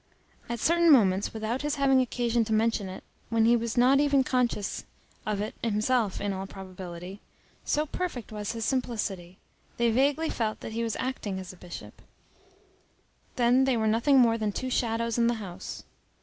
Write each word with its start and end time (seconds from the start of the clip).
At 0.49 0.59
certain 0.59 0.89
moments, 0.91 1.31
without 1.31 1.61
his 1.61 1.75
having 1.75 2.01
occasion 2.01 2.43
to 2.45 2.53
mention 2.53 2.89
it, 2.89 3.03
when 3.29 3.45
he 3.45 3.55
was 3.55 3.77
not 3.77 3.99
even 3.99 4.23
conscious 4.23 4.83
of 5.27 5.41
it 5.41 5.53
himself 5.63 6.19
in 6.19 6.33
all 6.33 6.47
probability, 6.47 7.21
so 7.65 7.85
perfect 7.85 8.31
was 8.31 8.53
his 8.53 8.65
simplicity, 8.65 9.37
they 9.77 9.91
vaguely 9.91 10.31
felt 10.31 10.61
that 10.61 10.71
he 10.73 10.81
was 10.81 10.95
acting 10.95 11.37
as 11.39 11.53
a 11.53 11.55
bishop; 11.55 12.01
then 13.35 13.65
they 13.65 13.77
were 13.77 13.85
nothing 13.85 14.17
more 14.17 14.39
than 14.39 14.51
two 14.51 14.71
shadows 14.71 15.19
in 15.19 15.27
the 15.27 15.35
house. 15.35 15.83